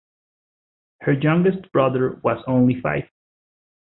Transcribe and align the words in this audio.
Her 1.01 1.11
youngest 1.11 1.71
brother 1.71 2.19
was 2.23 2.43
only 2.47 2.81
five. 2.81 3.03